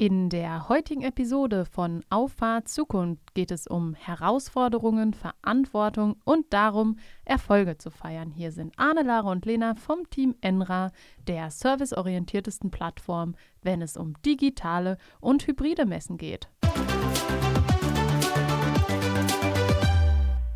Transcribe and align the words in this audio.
In 0.00 0.30
der 0.30 0.70
heutigen 0.70 1.02
Episode 1.02 1.66
von 1.66 2.02
Auffahrt 2.08 2.68
Zukunft 2.68 3.34
geht 3.34 3.50
es 3.50 3.66
um 3.66 3.92
Herausforderungen, 3.92 5.12
Verantwortung 5.12 6.16
und 6.24 6.46
darum, 6.54 6.96
Erfolge 7.26 7.76
zu 7.76 7.90
feiern. 7.90 8.30
Hier 8.30 8.50
sind 8.50 8.72
Arne, 8.78 9.02
Lara 9.02 9.30
und 9.30 9.44
Lena 9.44 9.74
vom 9.74 10.08
Team 10.08 10.36
Enra, 10.40 10.90
der 11.28 11.50
serviceorientiertesten 11.50 12.70
Plattform, 12.70 13.34
wenn 13.60 13.82
es 13.82 13.98
um 13.98 14.14
digitale 14.24 14.96
und 15.20 15.46
hybride 15.46 15.84
Messen 15.84 16.16
geht. 16.16 16.48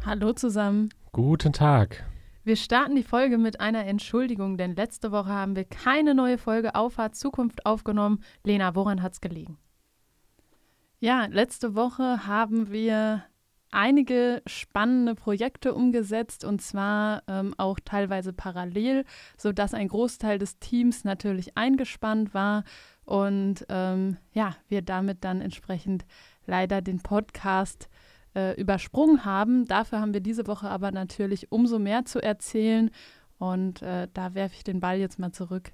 Hallo 0.06 0.32
zusammen. 0.32 0.88
Guten 1.12 1.52
Tag. 1.52 2.06
Wir 2.46 2.56
starten 2.56 2.94
die 2.94 3.02
Folge 3.02 3.38
mit 3.38 3.58
einer 3.60 3.86
Entschuldigung, 3.86 4.58
denn 4.58 4.76
letzte 4.76 5.12
Woche 5.12 5.30
haben 5.30 5.56
wir 5.56 5.64
keine 5.64 6.14
neue 6.14 6.36
Folge 6.36 6.74
Auffahrt 6.74 7.16
Zukunft 7.16 7.64
aufgenommen. 7.64 8.22
Lena, 8.42 8.74
woran 8.74 9.02
hat 9.02 9.14
es 9.14 9.22
gelegen? 9.22 9.56
Ja, 11.00 11.24
letzte 11.24 11.74
Woche 11.74 12.26
haben 12.26 12.70
wir 12.70 13.24
einige 13.70 14.42
spannende 14.46 15.14
Projekte 15.14 15.74
umgesetzt 15.74 16.44
und 16.44 16.60
zwar 16.60 17.22
ähm, 17.28 17.54
auch 17.56 17.80
teilweise 17.82 18.34
parallel, 18.34 19.06
sodass 19.38 19.72
ein 19.72 19.88
Großteil 19.88 20.38
des 20.38 20.58
Teams 20.58 21.02
natürlich 21.02 21.56
eingespannt 21.56 22.34
war 22.34 22.64
und 23.06 23.64
ähm, 23.70 24.18
ja, 24.34 24.54
wir 24.68 24.82
damit 24.82 25.24
dann 25.24 25.40
entsprechend 25.40 26.04
leider 26.46 26.82
den 26.82 27.00
Podcast 27.00 27.88
äh, 28.34 28.60
übersprungen 28.60 29.24
haben. 29.24 29.66
Dafür 29.66 30.00
haben 30.00 30.14
wir 30.14 30.20
diese 30.20 30.46
Woche 30.46 30.68
aber 30.68 30.92
natürlich 30.92 31.50
umso 31.52 31.78
mehr 31.78 32.04
zu 32.04 32.22
erzählen 32.22 32.90
und 33.38 33.82
äh, 33.82 34.08
da 34.12 34.34
werfe 34.34 34.54
ich 34.56 34.64
den 34.64 34.80
Ball 34.80 34.98
jetzt 34.98 35.18
mal 35.18 35.32
zurück. 35.32 35.72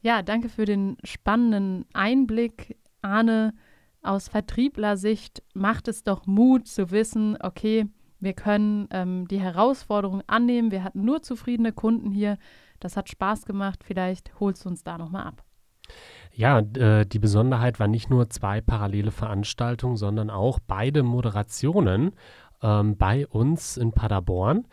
Ja, 0.00 0.22
danke 0.22 0.48
für 0.48 0.64
den 0.64 0.96
spannenden 1.02 1.86
Einblick, 1.92 2.76
Arne. 3.00 3.54
Aus 4.02 4.28
Vertrieblersicht 4.28 5.42
macht 5.54 5.88
es 5.88 6.02
doch 6.02 6.26
Mut 6.26 6.68
zu 6.68 6.90
wissen, 6.90 7.38
okay, 7.40 7.86
wir 8.20 8.32
können 8.32 8.88
ähm, 8.90 9.28
die 9.28 9.40
Herausforderung 9.40 10.22
annehmen. 10.26 10.70
Wir 10.70 10.82
hatten 10.82 11.04
nur 11.04 11.22
zufriedene 11.22 11.72
Kunden 11.72 12.10
hier. 12.10 12.38
Das 12.80 12.96
hat 12.96 13.10
Spaß 13.10 13.44
gemacht. 13.44 13.84
Vielleicht 13.84 14.40
holst 14.40 14.64
du 14.64 14.70
uns 14.70 14.82
da 14.82 14.96
nochmal 14.96 15.26
ab. 15.26 15.44
Ja, 16.36 16.58
äh, 16.58 17.06
die 17.06 17.20
Besonderheit 17.20 17.78
war 17.78 17.86
nicht 17.86 18.10
nur 18.10 18.28
zwei 18.28 18.60
parallele 18.60 19.12
Veranstaltungen, 19.12 19.96
sondern 19.96 20.30
auch 20.30 20.58
beide 20.66 21.04
Moderationen 21.04 22.12
ähm, 22.60 22.96
bei 22.96 23.26
uns 23.28 23.76
in 23.76 23.92
Paderborn. 23.92 24.66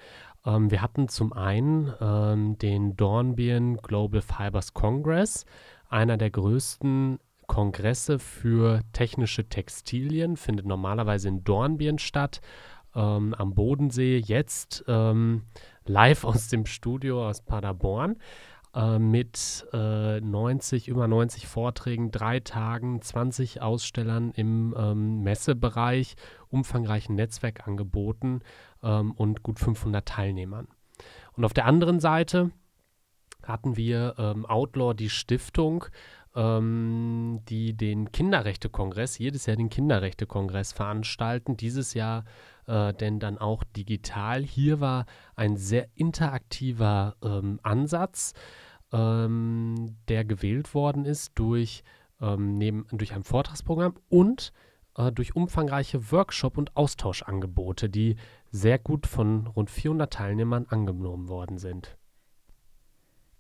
Ähm, 0.43 0.71
wir 0.71 0.81
hatten 0.81 1.07
zum 1.07 1.33
einen 1.33 1.93
ähm, 2.01 2.57
den 2.57 2.97
Dornbirn 2.97 3.77
Global 3.77 4.21
Fibers 4.21 4.73
Congress, 4.73 5.45
einer 5.87 6.17
der 6.17 6.31
größten 6.31 7.19
Kongresse 7.45 8.17
für 8.17 8.81
technische 8.93 9.47
Textilien, 9.47 10.37
findet 10.37 10.65
normalerweise 10.65 11.27
in 11.27 11.43
Dornbirn 11.43 11.99
statt, 11.99 12.41
am 12.93 13.53
Bodensee, 13.53 14.17
jetzt 14.17 14.83
live 14.87 16.23
aus 16.25 16.49
dem 16.49 16.65
Studio 16.65 17.25
aus 17.25 17.41
Paderborn 17.41 18.17
äh, 18.75 18.99
mit 18.99 19.67
äh, 19.73 20.21
90, 20.21 20.87
über 20.87 21.07
90 21.07 21.47
Vorträgen, 21.47 22.11
drei 22.11 22.39
Tagen, 22.39 23.01
20 23.01 23.61
Ausstellern 23.61 24.31
im 24.31 24.73
ähm, 24.77 25.23
Messebereich, 25.23 26.15
umfangreichen 26.49 27.15
Netzwerkangeboten 27.15 28.43
ähm, 28.83 29.11
und 29.11 29.43
gut 29.43 29.59
500 29.59 30.07
Teilnehmern. 30.07 30.67
Und 31.33 31.45
auf 31.45 31.53
der 31.53 31.65
anderen 31.65 31.99
Seite 31.99 32.51
hatten 33.43 33.75
wir 33.75 34.15
ähm, 34.17 34.45
Outlaw 34.45 34.93
die 34.93 35.09
Stiftung, 35.09 35.85
ähm, 36.35 37.41
die 37.49 37.75
den 37.75 38.11
Kinderrechtekongress, 38.11 39.17
jedes 39.17 39.45
Jahr 39.45 39.57
den 39.57 39.69
Kinderrechtekongress 39.69 40.73
veranstalten. 40.73 41.57
Dieses 41.57 41.93
Jahr 41.93 42.23
äh, 42.67 42.93
denn 42.93 43.19
dann 43.19 43.37
auch 43.37 43.63
digital. 43.63 44.43
Hier 44.43 44.79
war 44.79 45.05
ein 45.35 45.57
sehr 45.57 45.87
interaktiver 45.95 47.15
ähm, 47.23 47.59
Ansatz, 47.63 48.33
ähm, 48.91 49.97
der 50.07 50.25
gewählt 50.25 50.73
worden 50.73 51.05
ist 51.05 51.31
durch, 51.35 51.83
ähm, 52.21 52.57
neben, 52.57 52.85
durch 52.91 53.13
ein 53.13 53.23
Vortragsprogramm 53.23 53.95
und 54.09 54.53
äh, 54.95 55.11
durch 55.11 55.35
umfangreiche 55.35 56.11
Workshop- 56.11 56.57
und 56.57 56.75
Austauschangebote, 56.75 57.89
die 57.89 58.15
sehr 58.51 58.79
gut 58.79 59.07
von 59.07 59.47
rund 59.47 59.69
400 59.69 60.11
Teilnehmern 60.11 60.65
angenommen 60.69 61.27
worden 61.27 61.57
sind. 61.57 61.97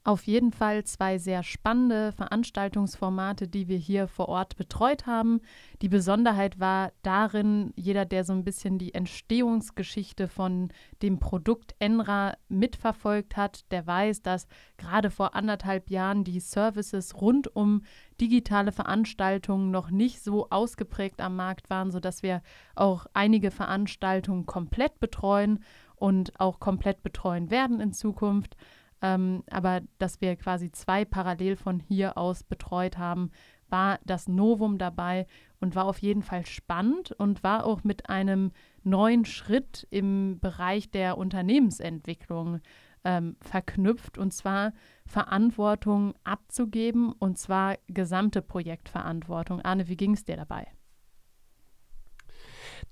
Auf 0.03 0.23
jeden 0.23 0.51
Fall 0.51 0.83
zwei 0.83 1.19
sehr 1.19 1.43
spannende 1.43 2.11
Veranstaltungsformate, 2.13 3.47
die 3.47 3.67
wir 3.67 3.77
hier 3.77 4.07
vor 4.07 4.29
Ort 4.29 4.55
betreut 4.55 5.05
haben. 5.05 5.41
Die 5.83 5.89
Besonderheit 5.89 6.59
war 6.59 6.91
darin, 7.03 7.71
jeder, 7.75 8.05
der 8.05 8.23
so 8.23 8.33
ein 8.33 8.43
bisschen 8.43 8.79
die 8.79 8.95
Entstehungsgeschichte 8.95 10.27
von 10.27 10.69
dem 11.03 11.19
Produkt 11.19 11.75
Enra 11.77 12.33
mitverfolgt 12.49 13.37
hat, 13.37 13.71
der 13.71 13.85
weiß, 13.85 14.23
dass 14.23 14.47
gerade 14.77 15.11
vor 15.11 15.35
anderthalb 15.35 15.91
Jahren 15.91 16.23
die 16.23 16.39
Services 16.39 17.21
rund 17.21 17.55
um 17.55 17.83
digitale 18.19 18.71
Veranstaltungen 18.71 19.69
noch 19.69 19.91
nicht 19.91 20.23
so 20.23 20.49
ausgeprägt 20.49 21.21
am 21.21 21.35
Markt 21.35 21.69
waren, 21.69 21.91
sodass 21.91 22.23
wir 22.23 22.41
auch 22.73 23.05
einige 23.13 23.51
Veranstaltungen 23.51 24.47
komplett 24.47 24.99
betreuen 24.99 25.59
und 25.95 26.39
auch 26.39 26.59
komplett 26.59 27.03
betreuen 27.03 27.51
werden 27.51 27.79
in 27.79 27.93
Zukunft. 27.93 28.57
Ähm, 29.01 29.43
aber 29.49 29.81
dass 29.97 30.21
wir 30.21 30.35
quasi 30.35 30.71
zwei 30.71 31.05
parallel 31.05 31.55
von 31.55 31.79
hier 31.79 32.17
aus 32.17 32.43
betreut 32.43 32.97
haben, 32.97 33.31
war 33.69 33.99
das 34.05 34.27
Novum 34.27 34.77
dabei 34.77 35.25
und 35.59 35.75
war 35.75 35.85
auf 35.85 35.99
jeden 35.99 36.21
Fall 36.21 36.45
spannend 36.45 37.11
und 37.13 37.43
war 37.43 37.65
auch 37.65 37.83
mit 37.83 38.09
einem 38.09 38.51
neuen 38.83 39.25
Schritt 39.25 39.87
im 39.89 40.39
Bereich 40.39 40.91
der 40.91 41.17
Unternehmensentwicklung 41.17 42.59
ähm, 43.03 43.35
verknüpft 43.41 44.17
und 44.17 44.33
zwar 44.33 44.73
Verantwortung 45.05 46.13
abzugeben 46.23 47.13
und 47.13 47.37
zwar 47.37 47.77
gesamte 47.87 48.41
Projektverantwortung. 48.41 49.61
Arne, 49.61 49.87
wie 49.87 49.97
ging 49.97 50.13
es 50.13 50.23
dir 50.23 50.37
dabei? 50.37 50.67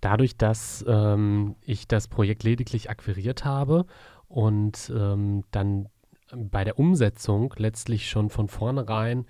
Dadurch, 0.02 0.38
dass 0.38 0.84
ähm, 0.88 1.56
ich 1.62 1.88
das 1.88 2.08
Projekt 2.08 2.44
lediglich 2.44 2.90
akquiriert 2.90 3.44
habe 3.46 3.86
und 4.28 4.91
ähm, 4.96 5.44
dann 5.52 5.90
bei 6.35 6.63
der 6.63 6.79
Umsetzung 6.79 7.53
letztlich 7.57 8.09
schon 8.09 8.29
von 8.29 8.47
vornherein 8.47 9.25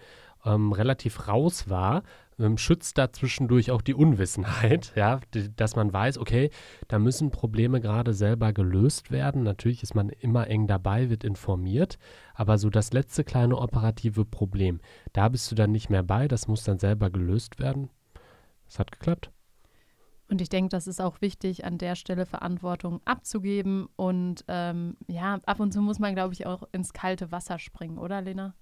ähm, 0.46 0.72
relativ 0.72 1.28
raus 1.28 1.70
war, 1.70 2.04
ähm, 2.40 2.58
schützt 2.58 2.98
da 2.98 3.12
zwischendurch 3.12 3.72
auch 3.72 3.82
die 3.82 3.94
Unwissenheit, 3.94 4.94
ja, 4.96 5.20
dass 5.56 5.76
man 5.76 5.92
weiß, 5.92 6.18
okay, 6.18 6.50
da 6.88 7.00
müssen 7.00 7.32
Probleme 7.32 7.82
gerade 7.82 8.14
selber 8.14 8.54
gelöst 8.54 9.12
werden. 9.12 9.44
Natürlich 9.44 9.84
ist 9.84 9.96
man 9.96 10.10
immer 10.10 10.48
eng 10.48 10.68
dabei, 10.68 11.10
wird 11.10 11.24
informiert, 11.24 11.98
aber 12.34 12.58
so 12.58 12.70
das 12.70 12.94
letzte 12.94 13.24
kleine 13.24 13.58
operative 13.58 14.26
Problem, 14.26 14.80
da 15.14 15.30
bist 15.30 15.52
du 15.52 15.56
dann 15.56 15.72
nicht 15.72 15.90
mehr 15.90 16.04
bei, 16.04 16.28
das 16.28 16.48
muss 16.48 16.64
dann 16.64 16.80
selber 16.80 17.10
gelöst 17.10 17.60
werden. 17.60 17.90
Das 18.66 18.80
hat 18.80 18.92
geklappt. 18.92 19.32
Und 20.30 20.42
ich 20.42 20.50
denke, 20.50 20.70
das 20.70 20.88
ist 20.88 21.02
auch 21.02 21.22
wichtig, 21.22 21.66
an 21.66 21.78
der 21.78 21.96
Stelle 21.96 22.26
Verantwortung 22.26 23.02
abzugeben. 23.06 23.88
Und 23.96 24.46
ähm, 24.48 24.96
ja, 25.08 25.40
ab 25.46 25.60
und 25.60 25.74
zu 25.74 25.82
muss 25.82 26.00
man, 26.00 26.14
glaube 26.14 26.34
ich, 26.34 26.46
auch 26.46 26.64
ins 26.72 26.94
kalte 26.94 27.32
Wasser 27.32 27.58
springen, 27.58 27.98
oder 27.98 28.22
Lena? 28.22 28.54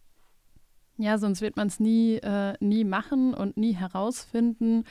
Ja, 0.97 1.17
sonst 1.17 1.41
wird 1.41 1.57
man 1.57 1.67
es 1.67 1.79
nie, 1.79 2.15
äh, 2.15 2.55
nie 2.59 2.83
machen 2.83 3.33
und 3.33 3.57
nie 3.57 3.73
herausfinden. 3.73 4.85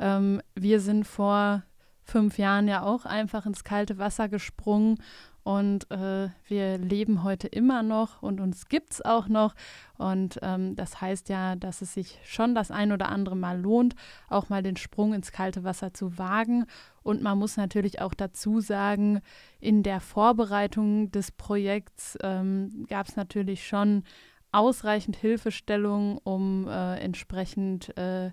Ähm, 0.00 0.40
wir 0.54 0.80
sind 0.80 1.06
vor 1.06 1.62
fünf 2.04 2.38
Jahren 2.38 2.68
ja 2.68 2.82
auch 2.82 3.04
einfach 3.04 3.46
ins 3.46 3.64
kalte 3.64 3.98
Wasser 3.98 4.28
gesprungen 4.28 4.98
und 5.44 5.90
äh, 5.90 6.28
wir 6.46 6.78
leben 6.78 7.24
heute 7.24 7.48
immer 7.48 7.82
noch 7.82 8.22
und 8.22 8.40
uns 8.40 8.68
gibt 8.68 8.92
es 8.92 9.04
auch 9.04 9.26
noch. 9.26 9.54
Und 9.98 10.38
ähm, 10.42 10.76
das 10.76 11.00
heißt 11.00 11.28
ja, 11.30 11.56
dass 11.56 11.82
es 11.82 11.94
sich 11.94 12.18
schon 12.24 12.54
das 12.54 12.70
ein 12.70 12.92
oder 12.92 13.08
andere 13.08 13.36
Mal 13.36 13.60
lohnt, 13.60 13.96
auch 14.28 14.48
mal 14.50 14.62
den 14.62 14.76
Sprung 14.76 15.14
ins 15.14 15.32
kalte 15.32 15.64
Wasser 15.64 15.92
zu 15.92 16.16
wagen. 16.16 16.66
Und 17.02 17.22
man 17.22 17.38
muss 17.38 17.56
natürlich 17.56 18.00
auch 18.00 18.14
dazu 18.14 18.60
sagen, 18.60 19.20
in 19.58 19.82
der 19.82 20.00
Vorbereitung 20.00 21.10
des 21.10 21.32
Projekts 21.32 22.16
ähm, 22.22 22.86
gab 22.88 23.08
es 23.08 23.16
natürlich 23.16 23.66
schon 23.66 24.04
ausreichend 24.52 25.16
Hilfestellung, 25.16 26.18
um 26.18 26.68
äh, 26.68 26.98
entsprechend 26.98 27.96
äh, 27.96 28.30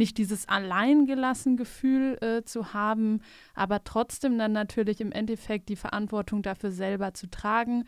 nicht 0.00 0.16
dieses 0.16 0.48
alleingelassen 0.48 1.58
Gefühl 1.58 2.16
äh, 2.22 2.42
zu 2.42 2.72
haben, 2.72 3.20
aber 3.54 3.84
trotzdem 3.84 4.38
dann 4.38 4.52
natürlich 4.52 5.00
im 5.00 5.12
Endeffekt 5.12 5.68
die 5.68 5.76
Verantwortung 5.76 6.42
dafür 6.42 6.72
selber 6.72 7.12
zu 7.12 7.30
tragen. 7.30 7.84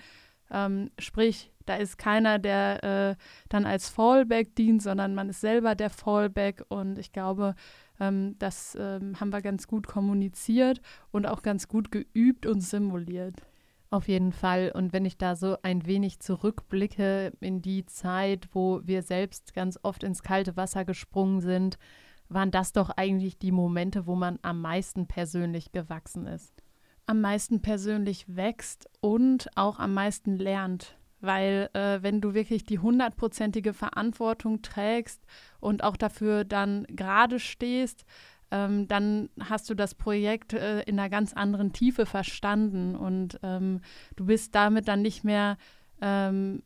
Ähm, 0.51 0.91
sprich, 0.99 1.51
da 1.65 1.77
ist 1.77 1.97
keiner, 1.97 2.39
der 2.39 2.85
äh, 2.85 3.23
dann 3.49 3.65
als 3.65 3.89
Fallback 3.89 4.55
dient, 4.55 4.83
sondern 4.83 5.15
man 5.15 5.31
ist 5.31 5.41
selber 5.41 5.75
der 5.75 5.89
Fallback 5.89 6.65
und 6.69 6.99
ich 6.99 7.13
glaube, 7.13 7.55
ähm, 7.99 8.37
das 8.39 8.77
ähm, 8.79 9.19
haben 9.19 9.33
wir 9.33 9.41
ganz 9.41 9.67
gut 9.67 9.87
kommuniziert 9.87 10.83
und 11.13 11.27
auch 11.27 11.43
ganz 11.43 11.67
gut 11.67 11.91
geübt 11.91 12.45
und 12.45 12.61
simuliert. 12.61 13.37
Auf 13.93 14.09
jeden 14.09 14.33
Fall. 14.33 14.73
Und 14.75 14.95
wenn 14.95 15.05
ich 15.05 15.19
da 15.19 15.37
so 15.37 15.59
ein 15.63 15.85
wenig 15.85 16.19
zurückblicke 16.19 17.35
in 17.41 17.61
die 17.61 17.85
Zeit, 17.85 18.49
wo 18.53 18.81
wir 18.85 19.03
selbst 19.03 19.53
ganz 19.53 19.79
oft 19.83 20.03
ins 20.03 20.23
kalte 20.23 20.57
Wasser 20.57 20.87
gesprungen 20.87 21.43
sind, 21.43 21.77
waren 22.31 22.51
das 22.51 22.73
doch 22.73 22.89
eigentlich 22.89 23.39
die 23.39 23.53
Momente, 23.53 24.07
wo 24.07 24.15
man 24.15 24.39
am 24.41 24.63
meisten 24.63 25.09
persönlich 25.09 25.73
gewachsen 25.73 26.27
ist. 26.27 26.63
Am 27.05 27.21
meisten 27.21 27.61
persönlich 27.61 28.35
wächst 28.35 28.89
und 29.03 29.51
auch 29.57 29.79
am 29.79 29.93
meisten 29.93 30.39
lernt. 30.39 30.97
Weil 31.21 31.69
äh, 31.75 32.03
wenn 32.03 32.23
du 32.23 32.33
wirklich 32.33 32.65
die 32.65 32.79
hundertprozentige 32.79 33.75
Verantwortung 33.75 34.63
trägst 34.63 35.23
und 35.61 35.85
auch 35.85 35.99
dafür 35.99 36.45
dann 36.45 36.87
gerade 36.89 37.39
stehst, 37.39 38.07
ähm, 38.53 38.87
dann 38.87 39.31
hast 39.41 39.69
du 39.71 39.75
das 39.75 39.95
Projekt 39.95 40.53
äh, 40.53 40.83
in 40.83 40.99
einer 40.99 41.09
ganz 41.09 41.33
anderen 41.33 41.73
Tiefe 41.73 42.07
verstanden 42.07 42.95
und 42.95 43.41
ähm, 43.43 43.81
du 44.15 44.27
bist 44.27 44.55
damit 44.55 44.87
dann 44.87 45.03
nicht 45.03 45.25
mehr 45.25 45.57
ähm, 46.03 46.63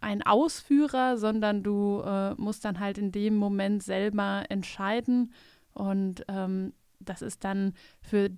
ein 0.00 0.22
Ausführer, 0.22 1.16
sondern 1.16 1.62
du 1.62 2.02
äh, 2.04 2.34
musst 2.34 2.64
dann 2.64 2.78
halt 2.78 2.98
in 2.98 3.10
dem 3.10 3.36
Moment 3.36 3.82
selber 3.82 4.44
entscheiden 4.50 5.32
und 5.72 6.24
ähm, 6.28 6.74
das 7.00 7.22
ist 7.22 7.42
dann 7.42 7.72
für 8.02 8.30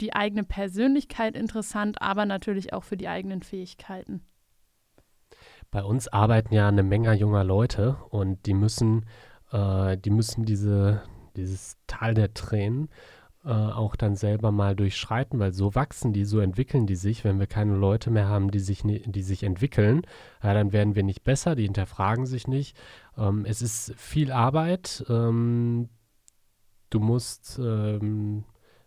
die 0.00 0.14
eigene 0.14 0.44
Persönlichkeit 0.44 1.36
interessant, 1.36 2.02
aber 2.02 2.26
natürlich 2.26 2.72
auch 2.72 2.84
für 2.84 2.96
die 2.96 3.08
eigenen 3.08 3.42
Fähigkeiten. 3.42 4.22
Bei 5.70 5.84
uns 5.84 6.08
arbeiten 6.08 6.54
ja 6.54 6.66
eine 6.66 6.82
Menge 6.82 7.12
junger 7.14 7.44
Leute 7.44 7.98
und 8.10 8.46
die 8.46 8.54
müssen, 8.54 9.06
äh, 9.52 9.96
die 9.98 10.10
müssen 10.10 10.44
diese, 10.44 11.02
dieses 11.38 11.76
Tal 11.86 12.14
der 12.14 12.34
Tränen 12.34 12.88
äh, 13.44 13.50
auch 13.50 13.96
dann 13.96 14.16
selber 14.16 14.52
mal 14.52 14.76
durchschreiten, 14.76 15.38
weil 15.38 15.52
so 15.52 15.74
wachsen 15.74 16.12
die, 16.12 16.24
so 16.24 16.40
entwickeln 16.40 16.86
die 16.86 16.96
sich. 16.96 17.24
Wenn 17.24 17.38
wir 17.38 17.46
keine 17.46 17.76
Leute 17.76 18.10
mehr 18.10 18.28
haben, 18.28 18.50
die 18.50 18.58
sich, 18.58 18.82
die 18.84 19.22
sich 19.22 19.42
entwickeln, 19.42 20.02
ja, 20.42 20.54
dann 20.54 20.72
werden 20.72 20.94
wir 20.94 21.02
nicht 21.02 21.24
besser, 21.24 21.54
die 21.54 21.64
hinterfragen 21.64 22.26
sich 22.26 22.46
nicht. 22.46 22.76
Ähm, 23.16 23.44
es 23.46 23.62
ist 23.62 23.94
viel 23.96 24.32
Arbeit. 24.32 25.04
Ähm, 25.08 25.88
du 26.90 27.00
musst 27.00 27.58
ähm, 27.62 28.44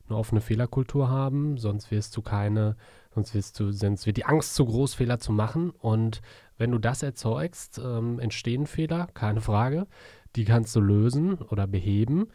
eine 0.08 0.18
offene 0.18 0.42
Fehlerkultur 0.42 1.10
haben, 1.10 1.58
sonst 1.58 1.90
wirst 1.90 2.16
du 2.18 2.22
keine, 2.22 2.76
sonst 3.16 3.34
wirst 3.34 3.60
du, 3.60 3.72
sonst 3.72 4.06
wird 4.06 4.18
die 4.18 4.26
Angst 4.26 4.56
zu 4.56 4.66
groß, 4.66 4.94
Fehler 4.94 5.20
zu 5.20 5.32
machen. 5.32 5.72
Und 5.72 6.22
wenn 6.58 6.72
du 6.72 6.78
das 6.78 7.02
erzeugst, 7.02 7.82
ähm, 7.84 8.20
entstehen 8.20 8.68
Fehler, 8.68 9.08
keine 9.14 9.42
Frage. 9.42 9.88
Die 10.36 10.46
kannst 10.46 10.76
du 10.76 10.82
lösen 10.82 11.36
oder 11.36 11.68
beheben. 11.68 12.28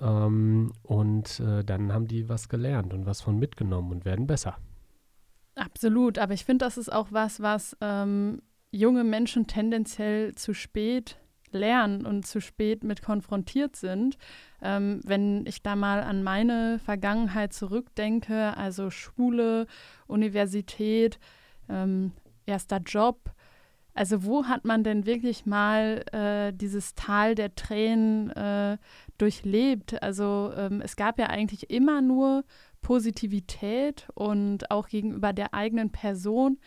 Ähm, 0.00 0.72
und 0.82 1.40
äh, 1.40 1.64
dann 1.64 1.92
haben 1.92 2.06
die 2.06 2.28
was 2.28 2.48
gelernt 2.48 2.92
und 2.92 3.06
was 3.06 3.20
von 3.20 3.38
mitgenommen 3.38 3.92
und 3.92 4.04
werden 4.04 4.26
besser. 4.26 4.56
Absolut, 5.54 6.18
aber 6.18 6.34
ich 6.34 6.44
finde, 6.44 6.64
das 6.64 6.78
ist 6.78 6.92
auch 6.92 7.08
was, 7.10 7.40
was 7.40 7.76
ähm, 7.80 8.42
junge 8.72 9.04
Menschen 9.04 9.46
tendenziell 9.46 10.34
zu 10.34 10.52
spät 10.52 11.16
lernen 11.52 12.04
und 12.04 12.26
zu 12.26 12.40
spät 12.40 12.82
mit 12.84 13.02
konfrontiert 13.02 13.76
sind. 13.76 14.18
Ähm, 14.60 15.00
wenn 15.04 15.46
ich 15.46 15.62
da 15.62 15.76
mal 15.76 16.02
an 16.02 16.24
meine 16.24 16.80
Vergangenheit 16.80 17.52
zurückdenke, 17.52 18.56
also 18.56 18.90
Schule, 18.90 19.66
Universität, 20.06 21.20
ähm, 21.68 22.12
erster 22.46 22.78
Job, 22.78 23.33
also 23.94 24.24
wo 24.24 24.46
hat 24.46 24.64
man 24.64 24.82
denn 24.82 25.06
wirklich 25.06 25.46
mal 25.46 26.04
äh, 26.12 26.52
dieses 26.52 26.94
Tal 26.94 27.36
der 27.36 27.54
Tränen 27.54 28.30
äh, 28.30 28.76
durchlebt? 29.18 30.02
Also 30.02 30.52
ähm, 30.56 30.80
es 30.80 30.96
gab 30.96 31.18
ja 31.18 31.26
eigentlich 31.26 31.70
immer 31.70 32.02
nur 32.02 32.44
Positivität 32.80 34.08
und 34.14 34.70
auch 34.70 34.88
gegenüber 34.88 35.32
der 35.32 35.54
eigenen 35.54 35.90
Person 35.90 36.58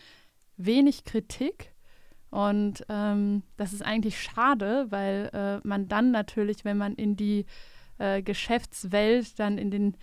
wenig 0.56 1.04
Kritik. 1.04 1.74
Und 2.30 2.84
ähm, 2.88 3.42
das 3.56 3.74
ist 3.74 3.82
eigentlich 3.82 4.20
schade, 4.20 4.86
weil 4.90 5.30
äh, 5.32 5.66
man 5.66 5.86
dann 5.88 6.10
natürlich, 6.10 6.64
wenn 6.64 6.78
man 6.78 6.94
in 6.94 7.16
die 7.16 7.44
äh, 7.98 8.22
Geschäftswelt, 8.22 9.38
dann 9.38 9.58
in 9.58 9.70
den 9.70 9.96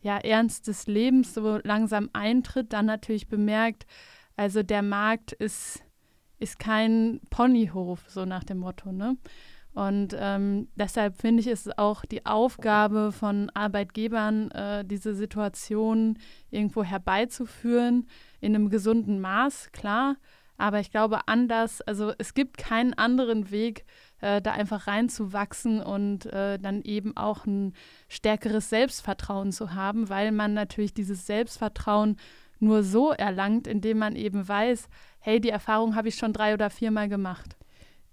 ja, 0.00 0.16
Ernst 0.16 0.66
des 0.66 0.86
Lebens 0.86 1.34
so 1.34 1.58
langsam 1.62 2.08
eintritt, 2.14 2.72
dann 2.72 2.86
natürlich 2.86 3.28
bemerkt, 3.28 3.86
also 4.34 4.62
der 4.62 4.82
Markt 4.82 5.32
ist 5.32 5.84
ist 6.40 6.58
kein 6.58 7.20
Ponyhof, 7.30 8.00
so 8.08 8.24
nach 8.24 8.44
dem 8.44 8.58
Motto. 8.58 8.90
Ne? 8.90 9.16
Und 9.72 10.16
ähm, 10.18 10.68
deshalb 10.74 11.16
finde 11.16 11.40
ich 11.40 11.46
es 11.46 11.70
auch 11.78 12.04
die 12.04 12.26
Aufgabe 12.26 13.12
von 13.12 13.50
Arbeitgebern, 13.50 14.50
äh, 14.50 14.84
diese 14.84 15.14
Situation 15.14 16.18
irgendwo 16.50 16.82
herbeizuführen, 16.82 18.08
in 18.40 18.54
einem 18.54 18.68
gesunden 18.68 19.20
Maß, 19.20 19.70
klar. 19.72 20.16
Aber 20.56 20.80
ich 20.80 20.90
glaube, 20.90 21.26
anders, 21.26 21.80
also 21.82 22.12
es 22.18 22.34
gibt 22.34 22.58
keinen 22.58 22.92
anderen 22.94 23.50
Weg, 23.50 23.86
äh, 24.20 24.42
da 24.42 24.52
einfach 24.52 24.86
reinzuwachsen 24.86 25.80
und 25.80 26.26
äh, 26.26 26.58
dann 26.58 26.82
eben 26.82 27.16
auch 27.16 27.46
ein 27.46 27.72
stärkeres 28.08 28.68
Selbstvertrauen 28.68 29.52
zu 29.52 29.72
haben, 29.72 30.10
weil 30.10 30.32
man 30.32 30.52
natürlich 30.52 30.92
dieses 30.92 31.26
Selbstvertrauen 31.26 32.16
nur 32.58 32.82
so 32.82 33.10
erlangt, 33.12 33.66
indem 33.66 33.98
man 33.98 34.16
eben 34.16 34.46
weiß, 34.46 34.88
hey, 35.20 35.40
die 35.40 35.50
Erfahrung 35.50 35.94
habe 35.94 36.08
ich 36.08 36.16
schon 36.16 36.32
drei 36.32 36.54
oder 36.54 36.70
viermal 36.70 37.08
gemacht. 37.08 37.56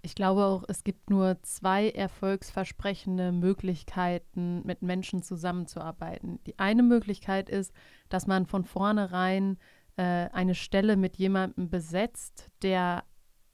Ich 0.02 0.16
glaube 0.16 0.46
auch, 0.46 0.64
es 0.68 0.84
gibt 0.84 1.10
nur 1.10 1.42
zwei 1.42 1.90
erfolgsversprechende 1.90 3.32
Möglichkeiten, 3.32 4.62
mit 4.66 4.82
Menschen 4.82 5.24
zusammenzuarbeiten. 5.24 6.40
Die 6.46 6.60
eine 6.60 6.84
Möglichkeit 6.84 7.50
ist, 7.50 7.74
dass 8.10 8.28
man 8.28 8.46
von 8.46 8.64
vornherein 8.64 9.58
äh, 9.98 10.30
eine 10.32 10.56
Stelle 10.56 10.96
mit 10.96 11.18
jemandem 11.18 11.70
besetzt, 11.70 12.50
der 12.62 13.04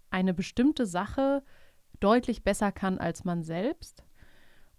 eine 0.10 0.34
bestimmte 0.34 0.86
Sache 0.86 1.44
deutlich 2.00 2.44
besser 2.44 2.72
kann 2.72 2.98
als 2.98 3.24
man 3.24 3.44
selbst. 3.44 4.04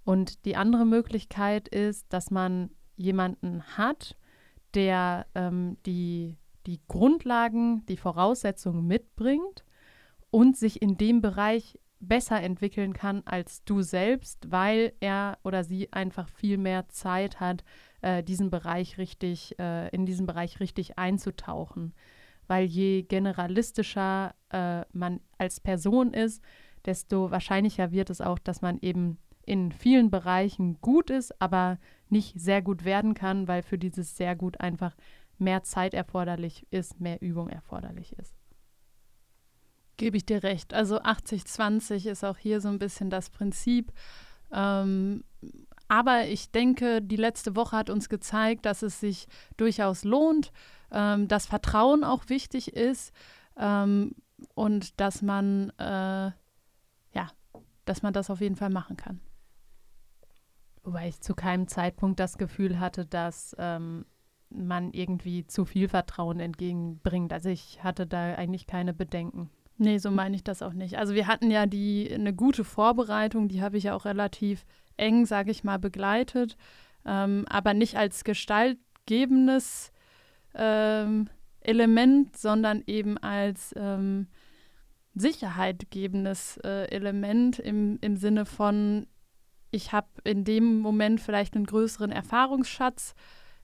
Und 0.05 0.45
die 0.45 0.57
andere 0.57 0.85
Möglichkeit 0.85 1.67
ist, 1.69 2.13
dass 2.13 2.31
man 2.31 2.71
jemanden 2.97 3.63
hat, 3.77 4.17
der 4.75 5.27
ähm, 5.35 5.79
die, 5.87 6.37
die 6.67 6.81
Grundlagen, 6.89 7.85
die 7.87 7.97
Voraussetzungen 7.97 8.87
mitbringt 8.87 9.65
und 10.31 10.57
sich 10.57 10.83
in 10.83 10.97
dem 10.97 11.21
Bereich 11.21 11.79
besser 12.01 12.41
entwickeln 12.43 12.93
kann 12.93 13.23
als 13.25 13.65
du 13.65 13.83
selbst, 13.83 14.51
weil 14.51 14.93
er 15.01 15.39
oder 15.43 15.65
sie 15.65 15.93
einfach 15.93 16.29
viel 16.29 16.59
mehr 16.59 16.89
Zeit 16.89 17.41
hat, 17.41 17.65
äh, 18.03 18.23
diesen 18.23 18.51
Bereich 18.51 18.99
richtig, 18.99 19.59
äh, 19.59 19.89
in 19.89 20.07
diesen 20.07 20.27
Bereich 20.27 20.61
richtig 20.61 20.99
einzutauchen. 20.99 21.95
Weil 22.47 22.67
je 22.67 23.03
generalistischer 23.03 24.35
äh, 24.51 24.83
man 24.93 25.21
als 25.39 25.61
Person 25.61 26.13
ist, 26.13 26.43
desto 26.85 27.31
wahrscheinlicher 27.31 27.91
wird 27.91 28.11
es 28.11 28.21
auch, 28.21 28.39
dass 28.39 28.61
man 28.61 28.79
eben 28.81 29.19
in 29.47 29.73
vielen 29.73 30.11
Bereichen 30.11 30.81
gut 30.81 31.11
ist, 31.11 31.41
aber 31.41 31.79
nicht 32.09 32.39
sehr 32.39 32.63
gut 32.63 32.85
werden 32.85 33.15
kann, 33.15 33.49
weil 33.49 33.63
für 33.63 33.79
dieses 33.79 34.17
sehr 34.17 34.37
gut 34.37 34.61
einfach 34.61 34.95
mehr 35.39 35.63
Zeit 35.63 35.95
erforderlich 35.95 36.67
ist, 36.71 37.01
mehr 37.01 37.21
Übung 37.23 37.49
erforderlich 37.49 38.13
ist. 38.19 38.35
Gebe 39.97 40.17
ich 40.17 40.27
dir 40.27 40.43
recht. 40.43 40.75
Also 40.75 41.01
80-20 41.01 42.09
ist 42.09 42.25
auch 42.25 42.37
hier 42.37 42.61
so 42.61 42.69
ein 42.69 42.79
bisschen 42.79 43.11
das 43.11 43.31
Prinzip. 43.31 43.93
Ähm, 44.53 45.25
aber 45.89 46.27
ich 46.27 46.51
denke, 46.51 47.03
die 47.03 47.17
letzte 47.17 47.57
Woche 47.57 47.77
hat 47.77 47.91
uns 47.91 48.09
gezeigt, 48.09 48.67
dass 48.67 48.83
es 48.83 49.01
sich 49.01 49.27
durchaus 49.57 50.05
lohnt, 50.05 50.53
ähm, 50.91 51.29
dass 51.29 51.47
Vertrauen 51.47 52.05
auch 52.05 52.29
wichtig 52.29 52.73
ist 52.75 53.13
ähm, 53.57 54.15
und 54.55 54.99
dass 55.01 55.23
man, 55.23 55.71
äh, 55.79 56.33
ja, 57.13 57.31
dass 57.85 58.03
man 58.03 58.13
das 58.13 58.31
auf 58.31 58.41
jeden 58.41 58.57
Fall 58.57 58.71
machen 58.71 58.97
kann. 58.97 59.21
Wobei 60.83 61.09
ich 61.09 61.21
zu 61.21 61.35
keinem 61.35 61.69
Zeitpunkt 61.69 62.21
das 62.21 62.37
Gefühl 62.37 62.79
hatte, 62.79 63.07
dass 63.07 63.55
ähm, 63.59 64.05
man 64.55 64.93
irgendwie 64.93 65.47
zu 65.47 65.65
viel 65.65 65.89
Vertrauen 65.89 66.41
entgegenbringt. 66.41 67.33
Also 67.33 67.49
ich 67.49 67.83
hatte 67.83 68.07
da 68.07 68.35
eigentlich 68.35 68.67
keine 68.67 68.95
Bedenken. 68.95 69.51
Nee, 69.77 69.99
so 69.99 70.11
meine 70.11 70.37
ich 70.37 70.45
das 70.45 70.63
auch 70.63 70.73
nicht. 70.73 70.99
Also 70.99 71.15
wir 71.15 71.27
hatten 71.27 71.51
ja 71.51 71.67
die 71.67 72.09
eine 72.13 72.33
gute 72.33 72.65
Vorbereitung, 72.65 73.49
die 73.49 73.61
habe 73.61 73.77
ich 73.77 73.85
ja 73.85 73.95
auch 73.95 74.05
relativ 74.05 74.65
eng, 74.97 75.27
sage 75.27 75.51
ich 75.51 75.65
mal, 75.65 75.79
begleitet, 75.79 76.57
ähm, 77.05 77.45
aber 77.49 77.75
nicht 77.75 77.97
als 77.97 78.23
gestaltgebendes 78.23 79.91
ähm, 80.55 81.29
Element, 81.61 82.37
sondern 82.37 82.85
eben 82.87 83.19
als 83.19 83.75
ähm, 83.77 84.29
sicherheitgebendes 85.15 86.59
äh, 86.59 86.89
Element 86.91 87.59
im, 87.59 87.99
im 88.01 88.17
Sinne 88.17 88.47
von, 88.47 89.07
ich 89.73 89.93
habe 89.93 90.09
in 90.23 90.45
dem 90.45 90.79
Moment 90.79 91.21
vielleicht 91.21 91.57
einen 91.57 91.67
größeren 91.67 92.13
Erfahrungsschatz 92.13 93.15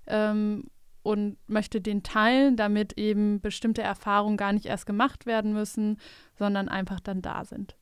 ähm, 0.06 0.64
und 1.02 1.36
möchte 1.46 1.80
den 1.80 2.02
teilen, 2.02 2.56
damit 2.56 2.98
eben 2.98 3.40
bestimmte 3.40 3.82
Erfahrungen 3.82 4.36
gar 4.36 4.52
nicht 4.52 4.66
erst 4.66 4.86
gemacht 4.86 5.26
werden 5.26 5.52
müssen, 5.52 5.98
sondern 6.38 6.68
einfach 6.68 7.00
dann 7.00 7.22
da 7.22 7.44
sind. 7.44 7.76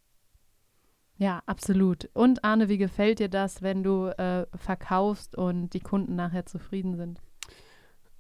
Ja, 1.17 1.43
absolut. 1.47 2.09
Und 2.15 2.45
Arne, 2.45 2.69
wie 2.69 2.79
gefällt 2.79 3.19
dir 3.19 3.29
das, 3.29 3.61
wenn 3.61 3.83
du 3.83 4.07
äh, 4.07 4.47
verkaufst 4.57 5.37
und 5.37 5.71
die 5.71 5.81
Kunden 5.81 6.15
nachher 6.15 6.47
zufrieden 6.47 6.97
sind? 6.97 7.21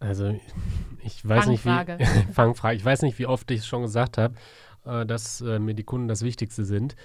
Also 0.00 0.36
ich 1.04 1.26
weiß 1.26 1.44
Fangfrage. 1.44 1.96
nicht 1.96 2.28
wie 2.28 2.32
Fangfrage. 2.32 2.76
Ich 2.76 2.84
weiß 2.84 3.02
nicht, 3.02 3.18
wie 3.18 3.26
oft 3.26 3.50
ich 3.52 3.60
es 3.60 3.66
schon 3.66 3.82
gesagt 3.82 4.18
habe, 4.18 4.34
äh, 4.84 5.06
dass 5.06 5.40
äh, 5.40 5.60
mir 5.60 5.74
die 5.74 5.84
Kunden 5.84 6.08
das 6.08 6.22
Wichtigste 6.22 6.64
sind. 6.64 6.96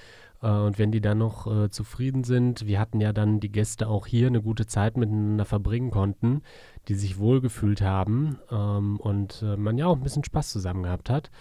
Äh, 0.44 0.48
und 0.48 0.78
wenn 0.78 0.92
die 0.92 1.02
dann 1.02 1.18
noch 1.18 1.48
äh, 1.48 1.70
zufrieden 1.70 2.24
sind, 2.24 2.68
wir 2.68 2.80
hatten 2.80 3.00
ja 3.00 3.14
dann 3.14 3.40
die 3.40 3.52
Gäste 3.52 3.88
auch 3.88 4.06
hier 4.06 4.28
eine 4.28 4.42
gute 4.42 4.68
Zeit 4.68 4.98
miteinander 4.98 5.46
verbringen 5.46 5.90
konnten, 5.90 6.42
die 6.88 6.96
sich 6.96 7.18
wohlgefühlt 7.18 7.82
haben 7.82 8.38
ähm, 8.52 9.00
und 9.00 9.42
äh, 9.42 9.58
man 9.58 9.78
ja 9.78 9.88
auch 9.88 9.96
ein 9.96 10.04
bisschen 10.04 10.24
Spaß 10.24 10.52
zusammen 10.52 10.84
gehabt 10.84 11.10
hat, 11.10 11.32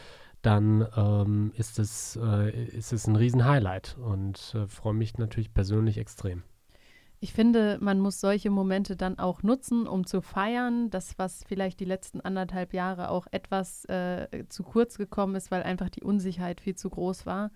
dann 0.40 0.86
ähm, 0.96 1.52
ist, 1.56 1.78
es, 1.78 2.18
äh, 2.20 2.50
ist 2.66 2.92
es 2.92 3.06
ein 3.06 3.16
Riesen-Highlight 3.16 3.96
und 3.98 4.56
freue 4.68 4.94
mich 4.94 5.18
natürlich 5.18 5.52
persönlich 5.52 5.98
extrem. 5.98 6.42
Ich 7.20 7.32
finde, 7.32 7.78
man 7.80 8.00
muss 8.00 8.20
solche 8.20 8.50
Momente 8.50 8.96
dann 8.96 9.20
auch 9.20 9.44
nutzen, 9.44 9.86
um 9.86 10.04
zu 10.04 10.22
feiern. 10.22 10.90
Das, 10.90 11.16
was 11.20 11.44
vielleicht 11.44 11.78
die 11.78 11.84
letzten 11.84 12.20
anderthalb 12.20 12.74
Jahre 12.74 13.10
auch 13.10 13.28
etwas 13.30 13.84
äh, 13.84 14.44
zu 14.48 14.64
kurz 14.64 14.98
gekommen 14.98 15.36
ist, 15.36 15.52
weil 15.52 15.62
einfach 15.62 15.88
die 15.88 16.02
Unsicherheit 16.02 16.60
viel 16.60 16.74
zu 16.74 16.90
groß 16.90 17.24
war. 17.24 17.52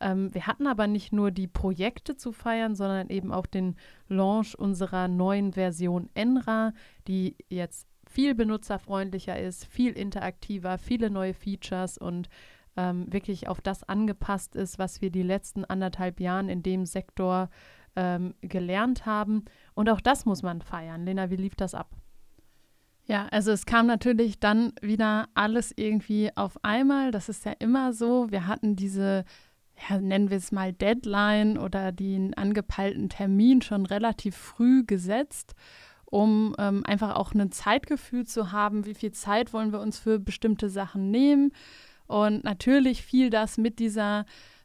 Ähm, 0.00 0.34
wir 0.34 0.46
hatten 0.46 0.66
aber 0.66 0.86
nicht 0.86 1.12
nur 1.12 1.30
die 1.30 1.46
Projekte 1.46 2.16
zu 2.16 2.32
feiern, 2.32 2.74
sondern 2.74 3.08
eben 3.08 3.32
auch 3.32 3.46
den 3.46 3.76
Launch 4.08 4.58
unserer 4.58 5.08
neuen 5.08 5.52
Version 5.52 6.10
Enra, 6.14 6.72
die 7.08 7.36
jetzt 7.48 7.88
viel 8.08 8.34
benutzerfreundlicher 8.34 9.38
ist, 9.38 9.66
viel 9.66 9.92
interaktiver, 9.92 10.78
viele 10.78 11.10
neue 11.10 11.34
Features 11.34 11.98
und 11.98 12.28
ähm, 12.76 13.12
wirklich 13.12 13.48
auf 13.48 13.60
das 13.60 13.84
angepasst 13.84 14.54
ist, 14.54 14.78
was 14.78 15.00
wir 15.00 15.10
die 15.10 15.22
letzten 15.22 15.64
anderthalb 15.64 16.20
Jahren 16.20 16.48
in 16.48 16.62
dem 16.62 16.86
Sektor 16.86 17.48
ähm, 17.96 18.34
gelernt 18.42 19.06
haben. 19.06 19.44
Und 19.74 19.88
auch 19.88 20.00
das 20.00 20.26
muss 20.26 20.42
man 20.42 20.60
feiern. 20.60 21.04
Lena, 21.04 21.30
wie 21.30 21.36
lief 21.36 21.56
das 21.56 21.74
ab? 21.74 21.90
Ja, 23.06 23.28
also 23.30 23.52
es 23.52 23.66
kam 23.66 23.86
natürlich 23.86 24.40
dann 24.40 24.72
wieder 24.82 25.28
alles 25.34 25.72
irgendwie 25.76 26.30
auf 26.36 26.62
einmal. 26.64 27.12
Das 27.12 27.28
ist 27.28 27.44
ja 27.44 27.52
immer 27.58 27.92
so. 27.92 28.30
Wir 28.30 28.46
hatten 28.46 28.74
diese, 28.74 29.24
ja, 29.88 29.98
nennen 29.98 30.30
wir 30.30 30.38
es 30.38 30.52
mal 30.52 30.72
Deadline 30.72 31.58
oder 31.58 31.92
den 31.92 32.34
angepeilten 32.34 33.08
Termin 33.08 33.62
schon 33.62 33.86
relativ 33.86 34.36
früh 34.36 34.84
gesetzt, 34.84 35.54
um 36.04 36.54
ähm, 36.58 36.82
einfach 36.86 37.16
auch 37.16 37.34
ein 37.34 37.52
Zeitgefühl 37.52 38.26
zu 38.26 38.52
haben, 38.52 38.86
wie 38.86 38.94
viel 38.94 39.12
Zeit 39.12 39.52
wollen 39.52 39.72
wir 39.72 39.80
uns 39.80 39.98
für 39.98 40.18
bestimmte 40.18 40.68
Sachen 40.68 41.10
nehmen. 41.10 41.52
Und 42.06 42.44
natürlich 42.44 43.02
fiel 43.02 43.30
das 43.30 43.58
mit 43.58 43.78
dieser 43.78 44.24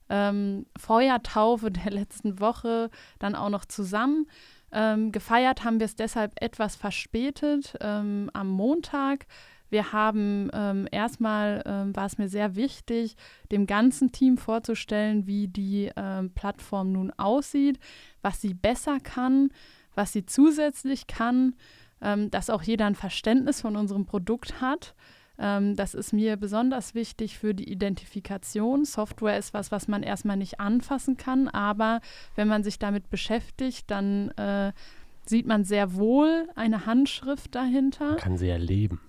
ähm, 0.10 0.66
Feuertaufe 0.78 1.72
der 1.72 1.92
letzten 1.92 2.40
Woche 2.40 2.90
dann 3.20 3.36
auch 3.36 3.50
noch 3.50 3.66
zusammen. 3.66 4.28
Ähm, 4.72 5.12
gefeiert 5.12 5.64
haben 5.64 5.80
wir 5.80 5.86
es 5.86 5.96
deshalb 5.96 6.34
etwas 6.42 6.76
verspätet 6.76 7.76
ähm, 7.82 8.30
am 8.34 8.48
Montag. 8.48 9.26
Wir 9.72 9.94
haben 9.94 10.50
ähm, 10.54 10.88
erstmal, 10.92 11.64
ähm, 11.66 11.96
war 11.96 12.06
es 12.06 12.18
mir 12.18 12.28
sehr 12.28 12.56
wichtig, 12.58 13.16
dem 13.52 13.66
ganzen 13.66 14.12
Team 14.12 14.38
vorzustellen, 14.38 15.26
wie 15.28 15.48
die 15.48 15.90
ähm, 15.96 16.30
Plattform 16.32 16.92
nun 16.92 17.12
aussieht, 17.12 17.80
was 18.22 18.42
sie 18.42 18.54
besser 18.54 19.00
kann, 19.00 19.50
was 19.96 20.12
sie 20.12 20.26
zusätzlich 20.26 21.08
kann, 21.08 21.56
ähm, 22.02 22.30
dass 22.30 22.50
auch 22.50 22.64
jeder 22.64 22.86
ein 22.86 22.96
Verständnis 22.96 23.62
von 23.62 23.78
unserem 23.78 24.06
Produkt 24.06 24.60
hat. 24.60 24.94
Ähm, 25.40 25.78
das 25.78 25.94
ist 25.94 26.12
mir 26.12 26.36
besonders 26.36 26.94
wichtig 26.94 27.38
für 27.38 27.54
die 27.54 27.72
Identifikation. 27.72 28.84
Software 28.84 29.38
ist 29.38 29.54
was, 29.54 29.72
was 29.72 29.88
man 29.88 30.04
erstmal 30.04 30.36
nicht 30.36 30.60
anfassen 30.60 31.16
kann, 31.16 31.48
aber 31.48 32.02
wenn 32.36 32.50
man 32.50 32.64
sich 32.64 32.78
damit 32.78 33.10
beschäftigt, 33.10 33.90
dann 33.90 34.32
äh, 34.32 34.74
sieht 35.26 35.48
man 35.48 35.64
sehr 35.64 35.96
wohl 35.96 36.50
eine 36.56 36.86
Handschrift 36.86 37.56
dahinter. 37.56 38.10
Man 38.10 38.18
kann 38.18 38.38
sie 38.38 38.50
erleben. 38.50 39.00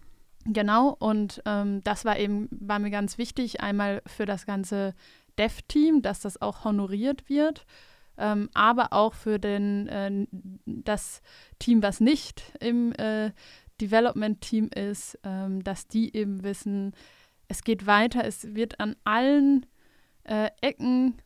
Genau, 0.44 0.96
und 0.98 1.40
ähm, 1.46 1.82
das 1.84 2.04
war 2.04 2.18
eben, 2.18 2.48
war 2.50 2.78
mir 2.78 2.90
ganz 2.90 3.16
wichtig, 3.16 3.60
einmal 3.60 4.02
für 4.06 4.26
das 4.26 4.44
ganze 4.44 4.94
Dev-Team, 5.38 6.02
dass 6.02 6.20
das 6.20 6.40
auch 6.42 6.64
honoriert 6.64 7.28
wird. 7.28 7.64
Ähm, 8.18 8.50
aber 8.52 8.92
auch 8.92 9.14
für 9.14 9.38
den, 9.38 9.88
äh, 9.88 10.26
das 10.66 11.22
Team, 11.58 11.82
was 11.82 12.00
nicht 12.00 12.42
im 12.60 12.92
äh, 12.92 13.32
Development-Team 13.80 14.68
ist, 14.74 15.18
ähm, 15.24 15.64
dass 15.64 15.88
die 15.88 16.14
eben 16.14 16.42
wissen, 16.42 16.92
es 17.48 17.64
geht 17.64 17.86
weiter, 17.86 18.24
es 18.24 18.54
wird 18.54 18.80
an 18.80 18.96
allen 19.04 19.66
äh, 20.24 20.50
Ecken 20.60 21.20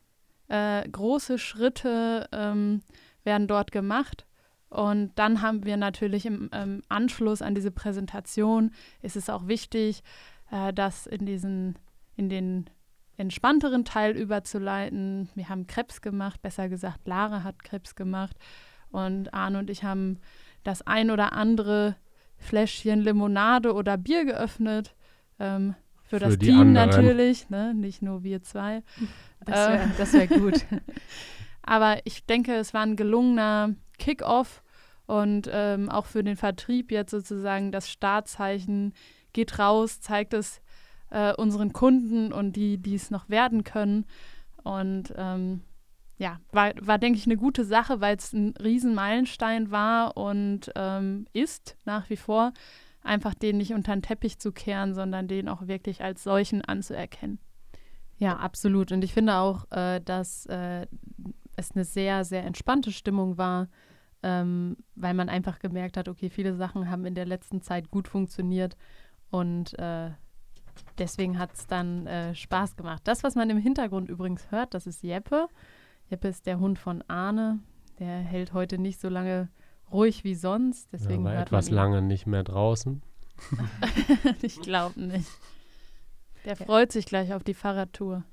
äh, 0.47 0.87
große 0.87 1.39
Schritte 1.39 2.27
ähm, 2.31 2.81
werden 3.23 3.47
dort 3.47 3.71
gemacht. 3.71 4.25
Und 4.69 5.11
dann 5.15 5.41
haben 5.41 5.65
wir 5.65 5.77
natürlich 5.77 6.25
im, 6.25 6.49
im, 6.53 6.81
Anschluss 6.89 7.41
an 7.41 7.55
diese 7.55 7.71
Präsentation 7.71 8.71
ist 9.01 9.15
es 9.15 9.29
auch 9.29 9.47
wichtig, 9.47 10.03
äh, 10.51 10.73
das 10.73 11.07
in 11.07 11.25
diesen, 11.25 11.79
in 12.15 12.29
den 12.29 12.69
entspannteren 13.15 13.85
Teil 13.85 14.15
überzuleiten. 14.15 15.29
Wir 15.35 15.49
haben 15.49 15.67
Krebs 15.67 16.01
gemacht, 16.01 16.41
besser 16.41 16.69
gesagt, 16.69 17.07
Lara 17.07 17.43
hat 17.43 17.63
Krebs 17.63 17.95
gemacht. 17.95 18.35
Und 18.89 19.33
Arne 19.33 19.59
und 19.59 19.69
ich 19.69 19.83
haben 19.83 20.19
das 20.63 20.85
ein 20.85 21.11
oder 21.11 21.33
andere 21.33 21.95
Fläschchen 22.37 23.01
Limonade 23.01 23.73
oder 23.73 23.97
Bier 23.97 24.25
geöffnet. 24.25 24.95
Ähm, 25.39 25.75
für, 26.03 26.19
für 26.19 26.25
das 26.25 26.37
Team 26.37 26.59
anderen. 26.59 26.89
natürlich, 26.89 27.49
ne? 27.49 27.73
nicht 27.73 28.01
nur 28.01 28.23
wir 28.23 28.41
zwei. 28.41 28.83
Das 29.45 29.69
wäre 29.69 30.27
ähm, 30.27 30.29
wär 30.29 30.39
gut. 30.39 30.65
Aber 31.61 31.97
ich 32.05 32.25
denke, 32.25 32.55
es 32.55 32.73
war 32.73 32.83
ein 32.83 32.95
gelungener 32.95 33.75
Kick-off 33.97 34.63
und 35.05 35.49
ähm, 35.51 35.89
auch 35.89 36.05
für 36.05 36.23
den 36.23 36.35
Vertrieb 36.35 36.91
jetzt 36.91 37.11
sozusagen 37.11 37.71
das 37.71 37.89
Startzeichen 37.89 38.93
geht 39.33 39.59
raus, 39.59 40.01
zeigt 40.01 40.33
es 40.33 40.61
äh, 41.09 41.33
unseren 41.33 41.73
Kunden 41.73 42.33
und 42.33 42.55
die, 42.55 42.77
die 42.77 42.95
es 42.95 43.11
noch 43.11 43.29
werden 43.29 43.63
können. 43.63 44.05
Und 44.63 45.13
ähm, 45.15 45.61
ja, 46.17 46.39
war, 46.51 46.73
war 46.81 46.97
denke 46.97 47.19
ich, 47.19 47.25
eine 47.25 47.37
gute 47.37 47.63
Sache, 47.63 48.01
weil 48.01 48.17
es 48.17 48.33
ein 48.33 48.53
Riesenmeilenstein 48.61 49.71
war 49.71 50.17
und 50.17 50.71
ähm, 50.75 51.25
ist 51.33 51.77
nach 51.85 52.09
wie 52.09 52.17
vor, 52.17 52.53
einfach 53.01 53.33
den 53.33 53.57
nicht 53.57 53.73
unter 53.73 53.95
den 53.95 54.01
Teppich 54.01 54.39
zu 54.39 54.51
kehren, 54.51 54.93
sondern 54.93 55.27
den 55.27 55.47
auch 55.47 55.67
wirklich 55.67 56.03
als 56.03 56.23
solchen 56.23 56.63
anzuerkennen. 56.63 57.39
Ja, 58.17 58.37
absolut. 58.37 58.91
Und 58.91 59.03
ich 59.03 59.13
finde 59.13 59.35
auch, 59.35 59.71
äh, 59.71 60.01
dass 60.01 60.47
äh, 60.47 60.87
es 61.57 61.71
eine 61.73 61.83
sehr, 61.83 62.23
sehr 62.23 62.45
entspannte 62.45 62.91
Stimmung 62.91 63.37
war, 63.37 63.67
ähm, 64.23 64.77
weil 64.95 65.13
man 65.13 65.27
einfach 65.27 65.59
gemerkt 65.59 65.97
hat, 65.97 66.07
okay, 66.07 66.29
viele 66.29 66.55
Sachen 66.55 66.89
haben 66.89 67.05
in 67.05 67.15
der 67.15 67.25
letzten 67.25 67.61
Zeit 67.61 67.91
gut 67.91 68.07
funktioniert 68.07 68.77
und 69.29 69.77
äh, 69.77 70.11
deswegen 70.97 71.37
hat 71.37 71.53
es 71.53 71.67
dann 71.67 72.07
äh, 72.07 72.33
Spaß 72.33 72.75
gemacht. 72.75 73.01
Das, 73.03 73.23
was 73.23 73.35
man 73.35 73.49
im 73.49 73.57
Hintergrund 73.57 74.09
übrigens 74.09 74.49
hört, 74.51 74.73
das 74.73 74.87
ist 74.87 75.03
Jeppe. 75.03 75.47
Jeppe 76.09 76.29
ist 76.29 76.45
der 76.45 76.59
Hund 76.59 76.79
von 76.79 77.03
Arne. 77.07 77.59
Der 77.99 78.19
hält 78.19 78.53
heute 78.53 78.77
nicht 78.77 79.01
so 79.01 79.09
lange 79.09 79.49
ruhig 79.91 80.23
wie 80.23 80.35
sonst. 80.35 80.91
Deswegen 80.93 81.25
ja, 81.25 81.31
war 81.31 81.41
etwas 81.41 81.69
lange 81.69 82.01
nicht 82.01 82.27
mehr 82.27 82.43
draußen. 82.43 83.01
ich 84.41 84.61
glaube 84.61 84.99
nicht. 85.01 85.29
Der 86.45 86.55
freut 86.55 86.91
sich 86.91 87.05
gleich 87.05 87.33
auf 87.33 87.43
die 87.43 87.53
Fahrradtour. 87.53 88.23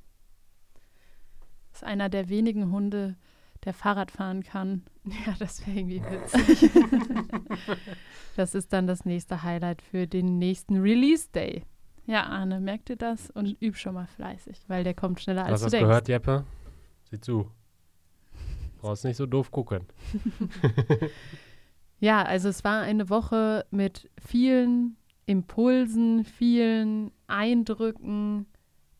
Ist 1.74 1.82
einer 1.82 2.08
der 2.08 2.28
wenigen 2.28 2.70
Hunde, 2.70 3.16
der 3.64 3.74
Fahrrad 3.74 4.12
fahren 4.12 4.42
kann. 4.42 4.84
Ja, 5.26 5.34
das 5.38 5.66
wäre 5.66 5.76
irgendwie 5.80 6.00
witzig. 6.02 6.70
das 8.36 8.54
ist 8.54 8.72
dann 8.72 8.86
das 8.86 9.04
nächste 9.04 9.42
Highlight 9.42 9.82
für 9.82 10.06
den 10.06 10.38
nächsten 10.38 10.80
Release 10.80 11.28
Day. 11.30 11.64
Ja, 12.06 12.22
Arne, 12.22 12.58
merkt 12.58 12.88
ihr 12.88 12.96
das 12.96 13.30
und 13.30 13.60
üb 13.60 13.76
schon 13.76 13.94
mal 13.94 14.06
fleißig, 14.06 14.64
weil 14.68 14.82
der 14.82 14.94
kommt 14.94 15.20
schneller 15.20 15.44
als 15.44 15.60
du 15.60 15.68
denkst. 15.68 15.74
Hast 15.74 15.82
du 15.82 15.86
gehört, 15.86 16.08
Jeppe? 16.08 16.44
Sieh 17.10 17.20
zu. 17.20 17.50
Brauchst 18.80 19.04
nicht 19.04 19.18
so 19.18 19.26
doof 19.26 19.50
gucken. 19.50 19.84
ja, 22.00 22.22
also 22.22 22.48
es 22.48 22.64
war 22.64 22.80
eine 22.80 23.10
Woche 23.10 23.66
mit 23.70 24.10
vielen 24.18 24.96
Impulsen, 25.26 26.24
vielen 26.24 27.10
Eindrücken 27.26 28.46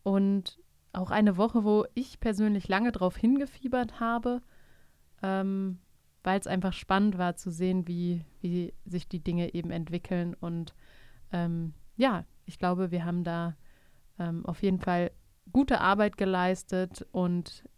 und 0.02 0.59
auch 0.96 1.10
eine 1.10 1.36
Woche, 1.36 1.64
wo 1.64 1.86
ich 1.94 2.20
persönlich 2.20 2.68
lange 2.68 2.92
drauf 2.92 3.16
hingefiebert 3.16 4.00
habe, 4.00 4.42
ähm, 5.22 5.78
weil 6.22 6.40
es 6.40 6.46
einfach 6.46 6.72
spannend 6.72 7.18
war 7.18 7.36
zu 7.36 7.50
sehen, 7.50 7.86
wie, 7.86 8.24
wie 8.40 8.72
sich 8.84 9.08
die 9.08 9.20
Dinge 9.20 9.54
eben 9.54 9.70
entwickeln. 9.70 10.34
Und 10.34 10.74
ähm, 11.32 11.74
ja, 11.96 12.24
ich 12.46 12.58
glaube, 12.58 12.90
wir 12.90 13.04
haben 13.04 13.24
da 13.24 13.56
ähm, 14.18 14.44
auf 14.46 14.62
jeden 14.62 14.78
Fall 14.78 15.10
gute 15.52 15.80
Arbeit 15.80 16.16
geleistet 16.16 17.06
und 17.12 17.68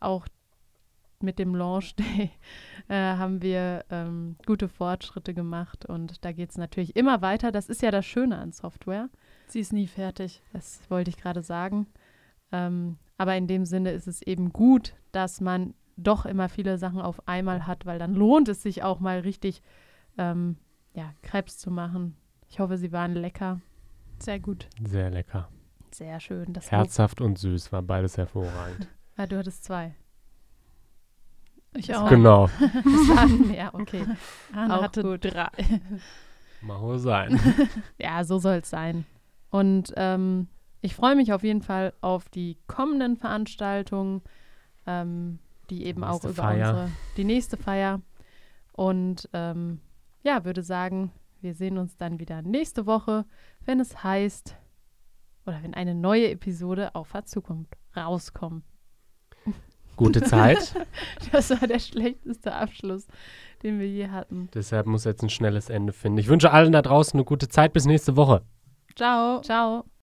auch 0.00 0.26
mit 1.20 1.38
dem 1.38 1.54
Launch 1.54 1.96
Day 1.96 2.30
äh, 2.88 2.94
haben 2.94 3.42
wir 3.42 3.84
ähm, 3.90 4.36
gute 4.46 4.68
Fortschritte 4.68 5.34
gemacht 5.34 5.86
und 5.86 6.24
da 6.24 6.32
geht 6.32 6.50
es 6.50 6.58
natürlich 6.58 6.96
immer 6.96 7.22
weiter. 7.22 7.50
Das 7.50 7.68
ist 7.68 7.82
ja 7.82 7.90
das 7.90 8.06
Schöne 8.06 8.38
an 8.38 8.52
Software. 8.52 9.08
Sie 9.46 9.60
ist 9.60 9.72
nie 9.72 9.86
fertig, 9.86 10.42
das 10.52 10.80
wollte 10.88 11.10
ich 11.10 11.16
gerade 11.16 11.42
sagen. 11.42 11.86
Ähm, 12.52 12.96
aber 13.16 13.36
in 13.36 13.46
dem 13.46 13.64
Sinne 13.64 13.90
ist 13.90 14.06
es 14.06 14.22
eben 14.22 14.52
gut, 14.52 14.94
dass 15.12 15.40
man 15.40 15.74
doch 15.96 16.24
immer 16.26 16.48
viele 16.48 16.78
Sachen 16.78 17.00
auf 17.00 17.26
einmal 17.28 17.66
hat, 17.66 17.84
weil 17.86 17.98
dann 17.98 18.14
lohnt 18.14 18.48
es 18.48 18.62
sich 18.62 18.82
auch 18.84 19.00
mal 19.00 19.20
richtig, 19.20 19.62
ähm, 20.16 20.56
ja, 20.94 21.12
Krebs 21.22 21.58
zu 21.58 21.70
machen, 21.70 22.16
Ich 22.48 22.60
hoffe, 22.60 22.78
sie 22.78 22.92
waren 22.92 23.14
lecker. 23.14 23.60
Sehr 24.20 24.40
gut. 24.40 24.68
Sehr 24.84 25.10
lecker. 25.10 25.48
Sehr 25.92 26.18
schön. 26.20 26.52
Das 26.52 26.70
Herzhaft 26.70 27.20
und 27.20 27.38
süß 27.38 27.72
war 27.72 27.82
beides 27.82 28.16
hervorragend. 28.16 28.88
Ah, 29.20 29.26
du 29.26 29.36
hattest 29.36 29.64
zwei. 29.64 29.96
Ich 31.74 31.88
Das 31.88 31.96
auch. 31.98 32.08
genau. 32.08 32.48
Mehr, 33.48 33.70
okay. 33.74 34.06
Anna 34.52 34.78
Auch 34.78 34.82
hatte 34.84 35.02
gut. 35.02 35.24
drei. 35.24 35.48
Mal 36.62 36.80
wohl 36.80 37.00
sein. 37.00 37.38
Ja, 37.98 38.22
so 38.22 38.38
soll 38.38 38.58
es 38.58 38.70
sein. 38.70 39.04
Und 39.50 39.92
ähm, 39.96 40.46
ich 40.80 40.94
freue 40.94 41.16
mich 41.16 41.32
auf 41.32 41.42
jeden 41.42 41.62
Fall 41.62 41.92
auf 42.00 42.28
die 42.28 42.58
kommenden 42.66 43.16
Veranstaltungen, 43.16 44.22
ähm, 44.86 45.38
die 45.70 45.84
eben 45.84 46.04
auch 46.04 46.24
über 46.24 46.34
Feier. 46.34 46.70
unsere, 46.70 46.90
die 47.16 47.24
nächste 47.24 47.56
Feier. 47.56 48.00
Und 48.72 49.28
ähm, 49.32 49.80
ja, 50.22 50.44
würde 50.44 50.62
sagen, 50.62 51.10
wir 51.40 51.54
sehen 51.54 51.78
uns 51.78 51.96
dann 51.96 52.20
wieder 52.20 52.42
nächste 52.42 52.86
Woche, 52.86 53.24
wenn 53.64 53.80
es 53.80 54.02
heißt, 54.02 54.56
oder 55.46 55.62
wenn 55.62 55.74
eine 55.74 55.94
neue 55.94 56.30
Episode 56.30 56.94
auf 56.94 57.12
der 57.12 57.24
Zukunft 57.24 57.76
rauskommt. 57.96 58.64
Gute 59.96 60.22
Zeit. 60.22 60.74
Das 61.32 61.50
war 61.50 61.66
der 61.66 61.80
schlechteste 61.80 62.54
Abschluss, 62.54 63.06
den 63.62 63.80
wir 63.80 63.88
je 63.88 64.08
hatten. 64.08 64.48
Deshalb 64.54 64.86
muss 64.86 65.04
jetzt 65.04 65.22
ein 65.22 65.28
schnelles 65.28 65.68
Ende 65.68 65.92
finden. 65.92 66.18
Ich 66.18 66.28
wünsche 66.28 66.52
allen 66.52 66.72
da 66.72 66.80
draußen 66.80 67.18
eine 67.18 67.24
gute 67.24 67.48
Zeit. 67.48 67.72
Bis 67.72 67.84
nächste 67.84 68.16
Woche. 68.16 68.42
Ciao. 68.94 69.40
Ciao. 69.42 69.84